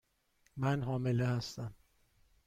من 0.57 0.83
حامله 0.85 1.27
هستم. 1.27 1.73